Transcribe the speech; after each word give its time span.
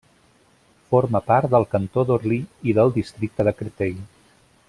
Forma 0.93 1.21
part 1.27 1.51
del 1.55 1.67
cantó 1.75 2.05
d'Orly 2.09 2.39
i 2.73 2.75
del 2.79 2.95
districte 2.97 3.49
de 3.51 3.55
Créteil. 3.61 4.03